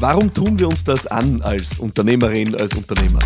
[0.00, 3.18] Warum tun wir uns das an als Unternehmerin, als Unternehmer?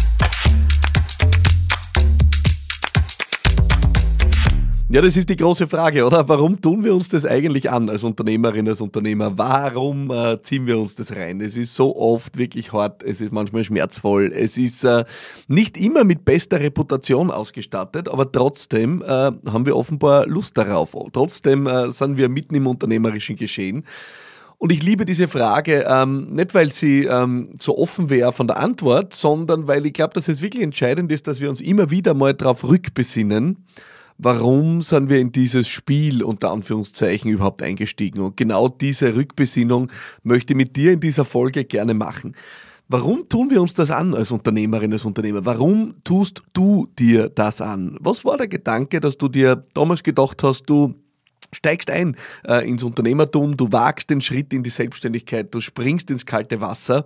[4.88, 6.28] Ja, das ist die große Frage, oder?
[6.28, 9.38] Warum tun wir uns das eigentlich an als Unternehmerin, als Unternehmer?
[9.38, 11.40] Warum äh, ziehen wir uns das rein?
[11.40, 15.04] Es ist so oft wirklich hart, es ist manchmal schmerzvoll, es ist äh,
[15.46, 20.96] nicht immer mit bester Reputation ausgestattet, aber trotzdem äh, haben wir offenbar Lust darauf.
[21.12, 23.84] Trotzdem äh, sind wir mitten im unternehmerischen Geschehen.
[24.58, 28.58] Und ich liebe diese Frage, ähm, nicht weil sie ähm, so offen wäre von der
[28.58, 32.14] Antwort, sondern weil ich glaube, dass es wirklich entscheidend ist, dass wir uns immer wieder
[32.14, 33.64] mal darauf rückbesinnen,
[34.18, 38.20] warum sind wir in dieses Spiel unter Anführungszeichen überhaupt eingestiegen.
[38.20, 39.90] Und genau diese Rückbesinnung
[40.22, 42.34] möchte ich mit dir in dieser Folge gerne machen.
[42.88, 45.44] Warum tun wir uns das an als Unternehmerin, als Unternehmer?
[45.46, 47.96] Warum tust du dir das an?
[47.98, 50.94] Was war der Gedanke, dass du dir damals gedacht hast, du
[51.52, 56.26] steigst ein äh, ins Unternehmertum, du wagst den Schritt in die Selbstständigkeit, du springst ins
[56.26, 57.04] kalte Wasser.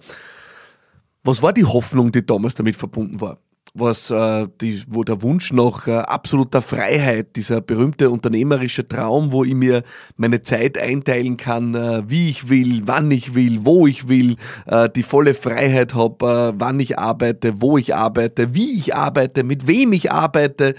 [1.24, 3.38] Was war die Hoffnung, die damals damit verbunden war?
[3.74, 9.44] was äh, die, wo der Wunsch nach äh, absoluter Freiheit, dieser berühmte unternehmerische Traum, wo
[9.44, 9.82] ich mir
[10.16, 14.88] meine Zeit einteilen kann, äh, wie ich will, wann ich will, wo ich will, äh,
[14.88, 19.66] die volle Freiheit habe, äh, wann ich arbeite, wo ich arbeite, wie ich arbeite, mit
[19.66, 20.74] wem ich arbeite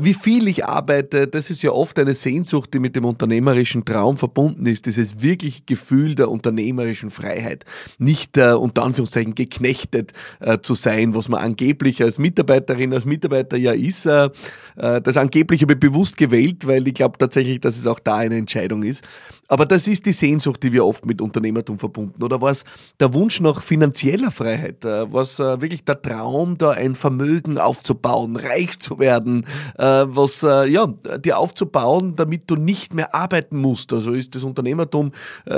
[0.00, 4.18] wie viel ich arbeite, das ist ja oft eine Sehnsucht, die mit dem unternehmerischen Traum
[4.18, 7.64] verbunden ist, dieses wirkliche Gefühl der unternehmerischen Freiheit.
[7.98, 13.56] Nicht äh, unter Anführungszeichen geknechtet äh, zu sein, was man angeblich als Mitarbeiterin, als Mitarbeiter
[13.56, 14.06] ja ist.
[14.06, 14.28] Äh,
[14.76, 18.16] äh das angeblich habe ich bewusst gewählt, weil ich glaube tatsächlich, dass es auch da
[18.16, 19.02] eine Entscheidung ist.
[19.50, 22.22] Aber das ist die Sehnsucht, die wir oft mit Unternehmertum verbunden.
[22.22, 22.64] Oder was
[23.00, 24.84] der Wunsch nach finanzieller Freiheit?
[24.84, 30.40] Äh, was äh, wirklich der Traum, da ein Vermögen aufzubauen, reich zu werden, äh, was
[30.40, 33.92] ja, dir aufzubauen, damit du nicht mehr arbeiten musst.
[33.92, 35.12] Also ist das Unternehmertum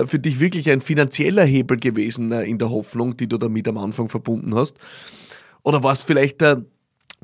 [0.06, 4.08] für dich wirklich ein finanzieller Hebel gewesen in der Hoffnung, die du damit am Anfang
[4.08, 4.76] verbunden hast?
[5.62, 6.62] Oder was vielleicht der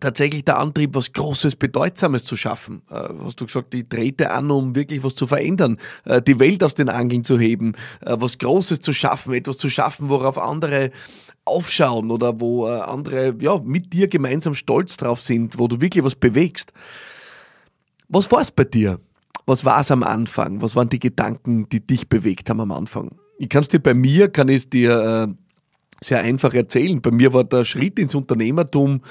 [0.00, 2.82] tatsächlich der Antrieb, was Großes, Bedeutsames zu schaffen.
[2.90, 6.62] Äh, hast du gesagt, die trete an, um wirklich was zu verändern, äh, die Welt
[6.62, 10.90] aus den Angeln zu heben, äh, was Großes zu schaffen, etwas zu schaffen, worauf andere
[11.48, 16.04] aufschauen oder wo äh, andere ja, mit dir gemeinsam stolz drauf sind, wo du wirklich
[16.04, 16.72] was bewegst.
[18.08, 19.00] Was war es bei dir?
[19.46, 20.62] Was war es am Anfang?
[20.62, 23.12] Was waren die Gedanken, die dich bewegt haben am Anfang?
[23.38, 27.00] Ich kann es dir bei mir, kann ich dir äh, sehr einfach erzählen.
[27.00, 29.02] Bei mir war der Schritt ins Unternehmertum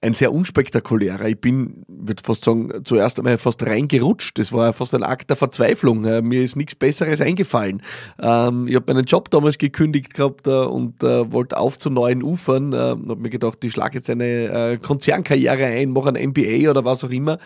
[0.00, 1.26] ein sehr unspektakulärer.
[1.28, 4.38] Ich bin, würde fast sagen, zuerst einmal fast reingerutscht.
[4.38, 6.02] Das war fast ein Akt der Verzweiflung.
[6.02, 7.82] Mir ist nichts Besseres eingefallen.
[8.20, 12.22] Ähm, ich habe meinen Job damals gekündigt gehabt äh, und äh, wollte auf zu neuen
[12.22, 12.72] Ufern.
[12.72, 16.70] Ich ähm, habe mir gedacht, ich schlage jetzt eine äh, Konzernkarriere ein, mache ein MBA
[16.70, 17.38] oder was auch immer.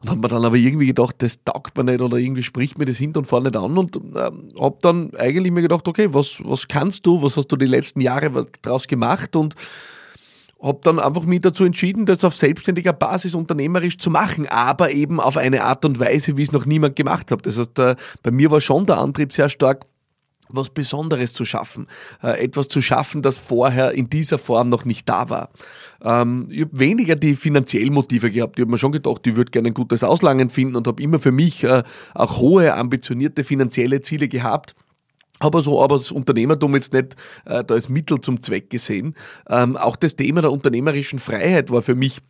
[0.00, 2.86] Und habe mir dann aber irgendwie gedacht, das taugt mir nicht oder irgendwie spricht mir
[2.86, 6.40] das hinten und vorne nicht an und ähm, habe dann eigentlich mir gedacht, okay, was,
[6.42, 9.54] was kannst du, was hast du die letzten Jahre daraus gemacht und
[10.62, 15.20] habe dann einfach mich dazu entschieden, das auf selbstständiger Basis unternehmerisch zu machen, aber eben
[15.20, 17.44] auf eine Art und Weise, wie es noch niemand gemacht hat.
[17.46, 19.86] Das heißt, äh, bei mir war schon der Antrieb sehr stark,
[20.48, 21.86] was Besonderes zu schaffen,
[22.22, 25.50] äh, etwas zu schaffen, das vorher in dieser Form noch nicht da war.
[26.02, 28.58] Ähm, ich habe weniger die finanziellen Motive gehabt.
[28.58, 31.18] Ich habe mir schon gedacht, ich würde gerne ein gutes Auslangen finden und habe immer
[31.18, 31.82] für mich äh,
[32.14, 34.74] auch hohe, ambitionierte finanzielle Ziele gehabt
[35.42, 39.14] aber so, aber das Unternehmertum jetzt nicht äh, da als Mittel zum Zweck gesehen.
[39.48, 42.20] Ähm, auch das Thema der unternehmerischen Freiheit war für mich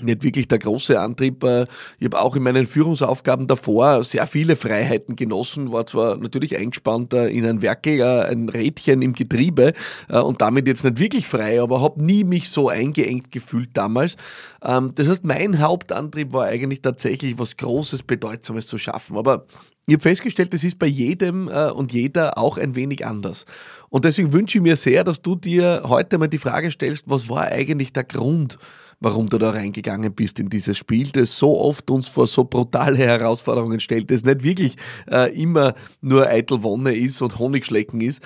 [0.00, 1.42] nicht wirklich der große Antrieb.
[1.44, 1.66] Äh,
[1.98, 7.12] ich habe auch in meinen Führungsaufgaben davor sehr viele Freiheiten genossen, war zwar natürlich eingespannt
[7.14, 9.72] äh, in ein Werkel, äh, ein Rädchen im Getriebe
[10.08, 14.16] und damit jetzt nicht wirklich frei, aber habe nie mich so eingeengt gefühlt damals.
[14.62, 19.16] Ähm, das heißt, mein Hauptantrieb war eigentlich tatsächlich was Großes, Bedeutsames zu schaffen.
[19.16, 19.46] Aber
[19.86, 23.46] ich habe festgestellt, das ist bei jedem äh, und jeder auch ein wenig anders.
[23.88, 27.28] Und deswegen wünsche ich mir sehr, dass du dir heute mal die Frage stellst, was
[27.28, 28.58] war eigentlich der Grund,
[28.98, 32.98] warum du da reingegangen bist in dieses Spiel, das so oft uns vor so brutale
[32.98, 34.76] Herausforderungen stellt, das nicht wirklich
[35.08, 38.20] äh, immer nur eitel Wonne ist und Honigschlecken ist.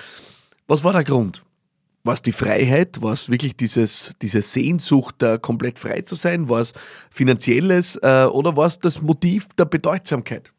[0.67, 1.43] Was war der Grund?
[2.03, 3.03] War es die Freiheit?
[3.03, 6.49] War es wirklich dieses, diese Sehnsucht, äh, komplett frei zu sein?
[6.49, 6.73] War es
[7.11, 10.51] finanzielles äh, oder war es das Motiv der Bedeutsamkeit?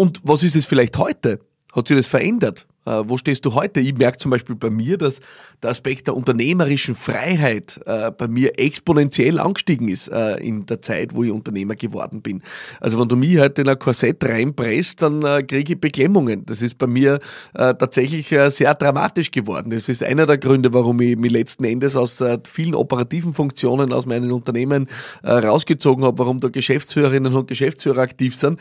[0.00, 1.40] Und was ist es vielleicht heute?
[1.74, 2.66] Hat sich das verändert?
[2.86, 3.80] Äh, wo stehst du heute?
[3.80, 5.20] Ich merke zum Beispiel bei mir, dass
[5.62, 11.14] der Aspekt der unternehmerischen Freiheit äh, bei mir exponentiell angestiegen ist äh, in der Zeit,
[11.14, 12.40] wo ich Unternehmer geworden bin.
[12.80, 16.46] Also wenn du mich heute in ein Korsett reinpresst, dann äh, kriege ich Beklemmungen.
[16.46, 17.18] Das ist bei mir
[17.52, 19.68] äh, tatsächlich äh, sehr dramatisch geworden.
[19.68, 24.06] Das ist einer der Gründe, warum ich mich letzten Endes aus vielen operativen Funktionen aus
[24.06, 24.88] meinen Unternehmen
[25.22, 28.58] rausgezogen habe, warum da Geschäftsführerinnen und Geschäftsführer aktiv sind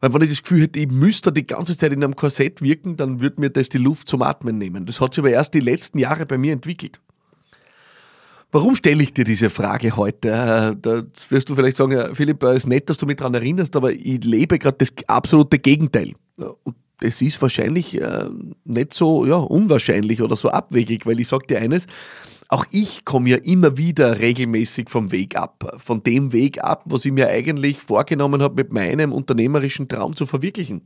[0.00, 2.96] Weil wenn ich das Gefühl hätte, ich müsste die ganze Zeit in einem Korsett wirken,
[2.96, 4.86] dann würde mir das die Luft zum Atmen nehmen.
[4.86, 7.00] Das hat sich aber erst die letzten Jahre bei mir entwickelt.
[8.52, 10.28] Warum stelle ich dir diese Frage heute?
[10.28, 13.76] Äh, da wirst du vielleicht sagen, Philipp, es ist nett, dass du mich daran erinnerst,
[13.76, 16.14] aber ich lebe gerade das absolute Gegenteil.
[16.64, 18.28] Und es ist wahrscheinlich äh,
[18.64, 21.86] nicht so ja, unwahrscheinlich oder so abwegig, weil ich sage dir eines,
[22.50, 27.04] auch ich komme ja immer wieder regelmäßig vom Weg ab, von dem Weg ab, was
[27.04, 30.82] ich mir eigentlich vorgenommen habe, mit meinem unternehmerischen Traum zu verwirklichen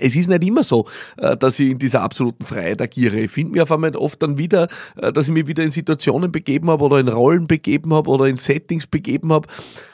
[0.00, 0.86] es ist nicht immer so,
[1.18, 3.20] äh, dass ich in dieser absoluten Freiheit agiere.
[3.20, 6.32] Ich finde mir auf einmal oft dann wieder, äh, dass ich mich wieder in Situationen
[6.32, 9.48] begeben habe oder in Rollen begeben habe oder in Settings begeben habe,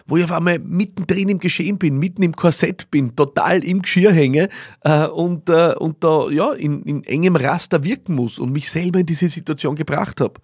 [0.06, 4.12] wo ich auf einmal mittendrin im Geschehen bin, mitten im Korsett bin, total im Geschirr
[4.12, 4.48] hänge
[4.82, 9.06] äh, und, und da ja, in, in engem Raster wirken muss und mich selber in
[9.06, 10.34] diese Situation gebracht habe.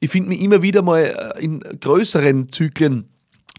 [0.00, 3.08] Ich finde mich immer wieder mal in größeren Zyklen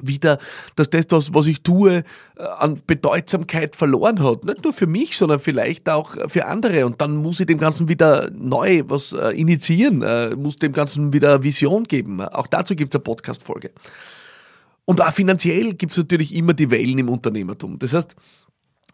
[0.02, 0.40] wieder,
[0.76, 2.04] dass das, das, was ich tue,
[2.38, 4.44] äh, an Bedeutsamkeit verloren hat.
[4.44, 6.86] Nicht nur für mich, sondern vielleicht auch für andere.
[6.86, 11.14] Und dann muss ich dem Ganzen wieder neu was äh, initiieren, äh, muss dem Ganzen
[11.14, 12.22] wieder Vision geben.
[12.22, 13.72] Auch dazu gibt es eine Podcast-Folge.
[14.86, 17.80] Und auch finanziell gibt es natürlich immer die Wellen im Unternehmertum.
[17.80, 18.16] Das heißt,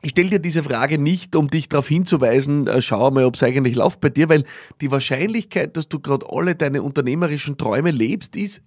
[0.04, 3.75] ich stelle dir diese Frage nicht, um dich darauf hinzuweisen, schau mal, ob es eigentlich
[3.75, 4.45] läuft bei dir, weil
[4.80, 8.63] die Wahrscheinlichkeit, dass du gerade alle deine unternehmerischen Träume lebst, ist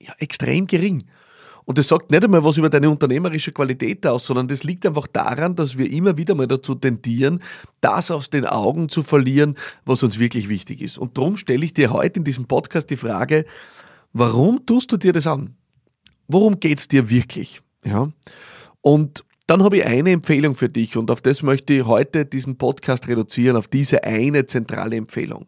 [0.00, 1.04] ja, extrem gering.
[1.64, 5.06] Und das sagt nicht einmal was über deine unternehmerische Qualität aus, sondern das liegt einfach
[5.06, 7.40] daran, dass wir immer wieder mal dazu tendieren,
[7.80, 10.98] das aus den Augen zu verlieren, was uns wirklich wichtig ist.
[10.98, 13.44] Und darum stelle ich dir heute in diesem Podcast die Frage,
[14.12, 15.54] warum tust du dir das an?
[16.28, 17.60] Worum geht es dir wirklich?
[17.84, 18.10] Ja.
[18.80, 22.56] Und dann habe ich eine Empfehlung für dich und auf das möchte ich heute diesen
[22.56, 25.46] Podcast reduzieren, auf diese eine zentrale Empfehlung.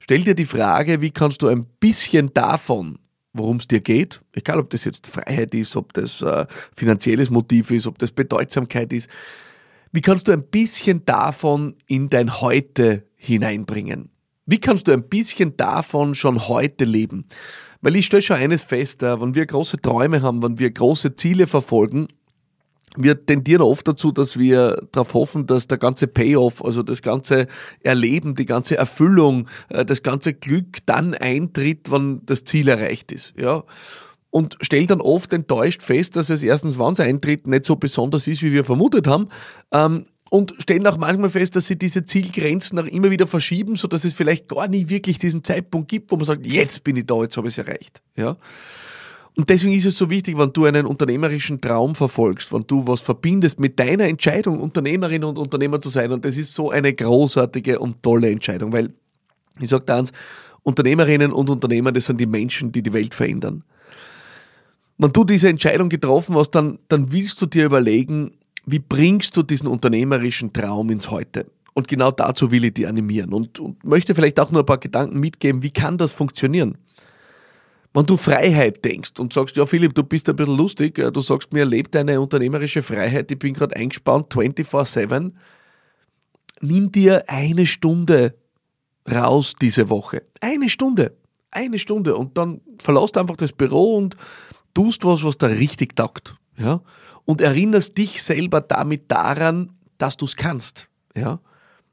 [0.00, 2.98] Stell dir die Frage, wie kannst du ein bisschen davon,
[3.32, 7.70] worum es dir geht, egal ob das jetzt Freiheit ist, ob das äh, finanzielles Motiv
[7.70, 9.08] ist, ob das Bedeutsamkeit ist,
[9.92, 14.10] wie kannst du ein bisschen davon in dein Heute hineinbringen?
[14.46, 17.26] Wie kannst du ein bisschen davon schon heute leben?
[17.82, 21.14] Weil ich stelle schon eines fest, äh, wenn wir große Träume haben, wenn wir große
[21.14, 22.08] Ziele verfolgen,
[22.96, 27.46] wir tendieren oft dazu, dass wir darauf hoffen, dass der ganze Payoff, also das ganze
[27.82, 33.32] Erleben, die ganze Erfüllung, äh, das ganze Glück dann eintritt, wenn das Ziel erreicht ist.
[33.36, 33.62] Ja?
[34.30, 38.26] Und stellen dann oft enttäuscht fest, dass es erstens, wann es eintritt, nicht so besonders
[38.26, 39.28] ist, wie wir vermutet haben.
[39.72, 44.04] Ähm, und stellen auch manchmal fest, dass sie diese Zielgrenzen auch immer wieder verschieben, sodass
[44.04, 47.20] es vielleicht gar nie wirklich diesen Zeitpunkt gibt, wo man sagt, jetzt bin ich da,
[47.22, 48.00] jetzt habe ich es erreicht.
[48.16, 48.36] Ja?
[49.36, 53.00] Und deswegen ist es so wichtig, wenn du einen unternehmerischen Traum verfolgst, wenn du was
[53.00, 56.10] verbindest mit deiner Entscheidung, Unternehmerin und Unternehmer zu sein.
[56.12, 58.92] Und das ist so eine großartige und tolle Entscheidung, weil
[59.60, 60.12] ich sage eins,
[60.62, 63.64] Unternehmerinnen und Unternehmer, das sind die Menschen, die die Welt verändern.
[64.98, 68.32] Wenn du diese Entscheidung getroffen hast, dann, dann willst du dir überlegen,
[68.66, 71.46] wie bringst du diesen unternehmerischen Traum ins Heute?
[71.72, 74.78] Und genau dazu will ich dich animieren und, und möchte vielleicht auch nur ein paar
[74.78, 76.76] Gedanken mitgeben, wie kann das funktionieren?
[77.92, 81.20] Wenn du Freiheit denkst und sagst, ja Philipp, du bist ein bisschen lustig, äh, du
[81.20, 85.32] sagst mir, lebt deine unternehmerische Freiheit, ich bin gerade eingespannt 24-7,
[86.60, 88.34] nimm dir eine Stunde
[89.10, 90.22] raus diese Woche.
[90.40, 91.16] Eine Stunde.
[91.50, 92.16] Eine Stunde.
[92.16, 94.16] Und dann verlässt einfach das Büro und
[94.72, 96.36] tust was, was da richtig taugt.
[96.56, 96.80] Ja?
[97.24, 100.88] Und erinnerst dich selber damit daran, dass du es kannst.
[101.16, 101.40] Ja?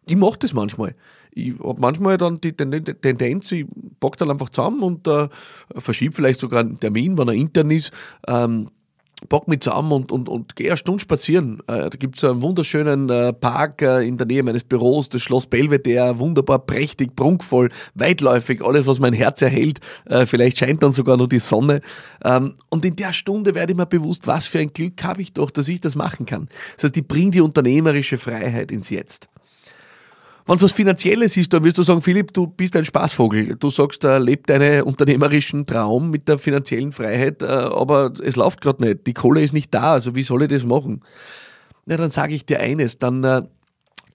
[0.05, 0.95] Ich mache das manchmal
[1.37, 3.65] ich habe manchmal dann die Tendenz, ich
[3.99, 5.27] pack dann einfach zusammen und äh,
[5.75, 7.91] verschiebe vielleicht sogar einen Termin, wenn er intern ist,
[8.27, 8.69] ähm,
[9.29, 11.59] pack mich zusammen und, und, und gehe eine Stunde spazieren.
[11.67, 15.21] Äh, da gibt es einen wunderschönen äh, Park äh, in der Nähe meines Büros, das
[15.21, 19.79] Schloss Belvedere, wunderbar prächtig, prunkvoll, weitläufig, alles, was mein Herz erhält.
[20.05, 21.81] Äh, vielleicht scheint dann sogar noch die Sonne.
[22.23, 25.33] Ähm, und in der Stunde werde ich mir bewusst, was für ein Glück habe ich
[25.33, 26.47] doch, dass ich das machen kann.
[26.75, 29.27] Das heißt, ich bringe die unternehmerische Freiheit ins Jetzt.
[30.47, 33.57] Wenn es was Finanzielles ist, dann wirst du sagen, Philipp, du bist ein Spaßvogel.
[33.57, 38.61] Du sagst, da lebt deinen unternehmerischen Traum mit der finanziellen Freiheit, äh, aber es läuft
[38.61, 39.05] gerade nicht.
[39.07, 41.01] Die Kohle ist nicht da, also wie soll ich das machen?
[41.85, 43.41] Na, dann sage ich dir eines, dann äh,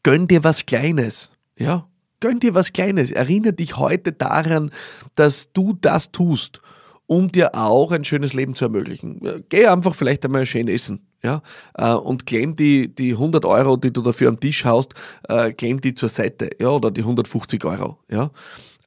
[0.03, 1.29] gönn dir was Kleines.
[1.59, 1.87] Ja,
[2.21, 3.11] gönn dir was Kleines.
[3.11, 4.71] Erinnere dich heute daran,
[5.17, 6.62] dass du das tust,
[7.07, 9.45] um dir auch ein schönes Leben zu ermöglichen.
[9.51, 11.43] Geh einfach vielleicht einmal schön essen ja,
[11.75, 14.95] äh, und claim die, die 100 Euro, die du dafür am Tisch haust,
[15.29, 18.31] äh, die zur Seite, ja, oder die 150 Euro, ja.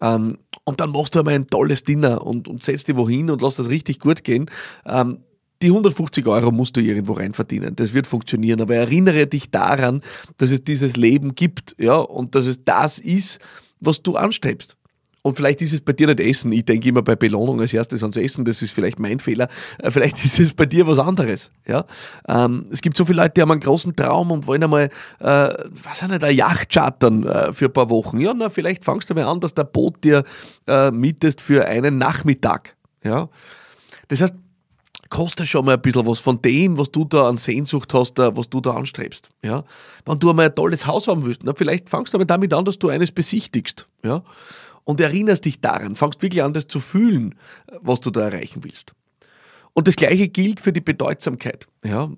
[0.01, 3.42] Ähm, und dann machst du einmal ein tolles Dinner und, und setzt dich wohin und
[3.42, 4.50] lass das richtig gut gehen.
[4.86, 5.20] Ähm,
[5.62, 7.75] die 150 Euro musst du irgendwo rein verdienen.
[7.75, 8.62] Das wird funktionieren.
[8.62, 10.01] Aber erinnere dich daran,
[10.38, 13.39] dass es dieses Leben gibt, ja, und dass es das ist,
[13.80, 14.75] was du anstrebst.
[15.25, 16.51] Und vielleicht ist es bei dir nicht Essen.
[16.51, 18.46] Ich denke immer bei Belohnung als erstes ans Essen.
[18.46, 19.48] Das ist vielleicht mein Fehler.
[19.79, 21.50] Äh, vielleicht ist es bei dir was anderes.
[21.67, 21.86] Ja?
[22.27, 24.89] Ähm, es gibt so viele Leute, die haben einen großen Traum und wollen einmal, äh,
[25.24, 28.20] was nicht, eine Yacht chartern äh, für ein paar Wochen.
[28.20, 30.25] Ja, na, vielleicht fangst du mal an, dass der Boot dir
[30.67, 32.75] äh, mietest für einen Nachmittag.
[33.03, 33.27] Ja?
[34.10, 34.36] Das heißt,
[35.10, 38.38] kostet schon mal ein bisschen was von dem, was du da an Sehnsucht hast, äh,
[38.38, 39.32] was du da anstrebst.
[39.44, 39.63] Ja?
[40.05, 42.63] Wenn du einmal ein tolles Haus haben willst, na, vielleicht fangst du aber damit an,
[42.63, 43.88] dass du eines besichtigst.
[44.03, 44.22] Ja?
[44.86, 47.36] Und erinnerst dich daran, fangst wirklich an, das zu fühlen,
[47.82, 48.94] was du da erreichen willst.
[49.74, 51.68] Und das Gleiche gilt für die Bedeutsamkeit.
[51.84, 52.10] Ja,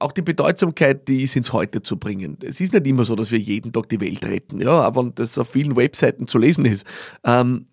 [0.00, 2.36] auch die Bedeutsamkeit, die ist ins Heute zu bringen.
[2.42, 5.38] Es ist nicht immer so, dass wir jeden Tag die Welt retten, ja, aber das
[5.38, 6.84] auf vielen Webseiten zu lesen ist.
[7.22, 7.66] Ähm,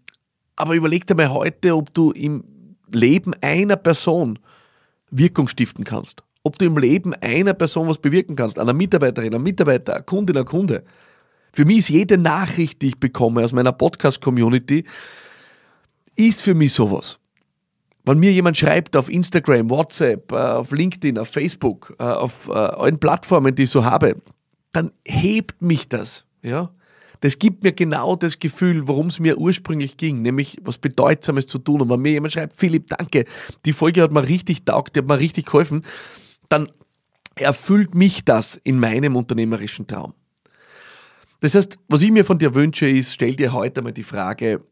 [0.55, 2.43] aber überleg dir mal heute, ob du im
[2.91, 4.37] Leben einer Person
[5.09, 6.21] Wirkung stiften kannst.
[6.43, 10.37] Ob du im Leben einer Person was bewirken kannst, einer Mitarbeiterin, einem Mitarbeiter, einer Kundin,
[10.37, 10.83] einer Kunde.
[11.53, 14.85] Für mich ist jede Nachricht, die ich bekomme aus meiner Podcast-Community,
[16.15, 17.19] ist für mich sowas.
[18.05, 22.53] Wenn mir jemand schreibt auf Instagram, WhatsApp, äh, auf LinkedIn, auf Facebook, äh, auf äh,
[22.53, 24.21] allen Plattformen, die ich so habe,
[24.73, 26.25] dann hebt mich das.
[26.41, 26.71] Ja?
[27.21, 31.59] Das gibt mir genau das Gefühl, worum es mir ursprünglich ging, nämlich was Bedeutsames zu
[31.59, 31.81] tun.
[31.81, 33.25] Und wenn mir jemand schreibt, Philipp, danke,
[33.63, 35.85] die Folge hat mir richtig taugt, die hat mir richtig geholfen,
[36.49, 36.69] dann
[37.35, 40.13] erfüllt mich das in meinem unternehmerischen Traum.
[41.43, 44.63] Das heißt, was ich mir von dir wünsche, ist, stell dir heute mal die Frage,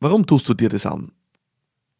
[0.00, 1.12] warum tust du dir das an?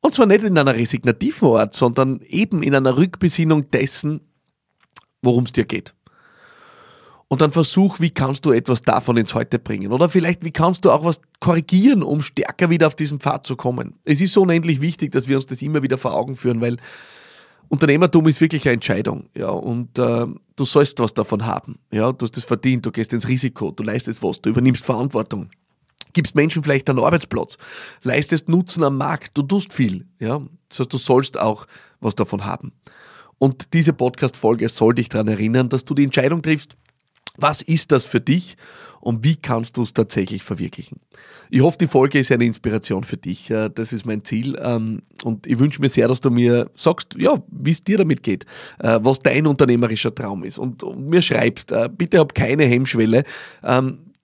[0.01, 4.23] Und zwar nicht in einer resignativen Art, sondern eben in einer Rückbesinnung dessen,
[5.21, 5.95] worum es dir geht.
[7.29, 9.93] Und dann versuch, wie kannst du etwas davon ins Heute bringen?
[9.93, 13.57] Oder vielleicht, wie kannst du auch was korrigieren, um stärker wieder auf diesen Pfad zu
[13.57, 13.97] kommen?
[14.05, 16.79] Es ist so unendlich wichtig, dass wir uns das immer wieder vor Augen führen, weil
[17.69, 22.25] Unternehmertum ist wirklich eine Entscheidung, ja, und äh, du sollst was davon haben, ja, du
[22.25, 25.51] hast das verdient, du gehst ins Risiko, du leistest was, du übernimmst Verantwortung,
[26.13, 27.57] gibst Menschen vielleicht einen Arbeitsplatz,
[28.03, 31.67] leistest Nutzen am Markt, du tust viel, ja, das heißt, du sollst auch
[32.01, 32.73] was davon haben.
[33.39, 36.77] Und diese Podcast-Folge soll dich daran erinnern, dass du die Entscheidung triffst,
[37.37, 38.57] was ist das für dich
[39.05, 40.99] und wie kannst du es tatsächlich verwirklichen.
[41.51, 43.53] Ich hoffe, die Folge ist eine Inspiration für dich.
[43.75, 44.59] Das ist mein Ziel.
[44.63, 48.23] Ähm, und ich wünsche mir sehr, dass du mir sagst, ja, wie es dir damit
[48.23, 48.47] geht,
[48.79, 51.71] äh, was dein unternehmerischer Traum ist und, mir schreibst.
[51.71, 53.25] Äh, bitte hab keine Hemmschwelle.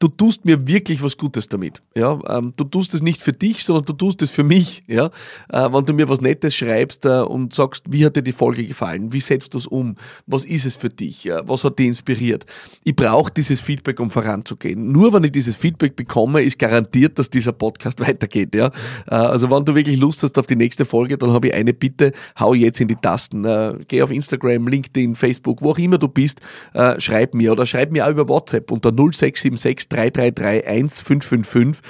[0.00, 1.82] Du tust mir wirklich was Gutes damit.
[1.94, 2.18] Ja?
[2.26, 4.82] Ähm, du tust es nicht für dich, sondern du tust es für mich.
[4.86, 5.10] Ja?
[5.50, 8.66] Äh, wenn du mir was Nettes schreibst äh, und sagst, wie hat dir die Folge
[8.66, 9.12] gefallen?
[9.12, 9.96] Wie setzt du es um?
[10.26, 11.28] Was ist es für dich?
[11.28, 12.46] Äh, was hat dich inspiriert?
[12.82, 14.90] Ich brauche dieses Feedback, um voranzugehen.
[14.90, 18.54] Nur wenn ich dieses Feedback bekomme, ist garantiert, dass dieser Podcast weitergeht.
[18.54, 18.68] Ja?
[19.06, 21.74] Äh, also wenn du wirklich Lust hast auf die nächste Folge, dann habe ich eine
[21.74, 23.44] Bitte, hau jetzt in die Tasten.
[23.44, 26.40] Äh, geh auf Instagram, LinkedIn, Facebook, wo auch immer du bist,
[26.72, 31.82] äh, schreib mir oder schreib mir auch über WhatsApp unter 0676 333 1555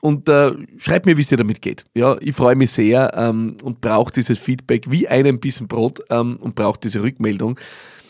[0.00, 1.84] und äh, schreib mir, wie es dir damit geht.
[1.94, 6.36] Ja, ich freue mich sehr ähm, und brauche dieses Feedback wie einen Bissen Brot ähm,
[6.40, 7.58] und brauche diese Rückmeldung.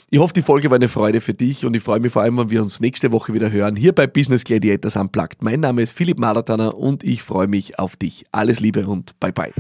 [0.09, 2.37] Ich hoffe, die Folge war eine Freude für dich und ich freue mich vor allem,
[2.39, 5.43] wenn wir uns nächste Woche wieder hören, hier bei Business Gladiators Unplugged.
[5.43, 8.25] Mein Name ist Philipp Malatana und ich freue mich auf dich.
[8.31, 9.53] Alles Liebe und bye bye.